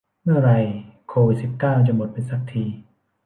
[0.23, 0.57] เมื่อไหร่
[1.07, 2.65] โควิดสิบเก้าจะหมดไปสักที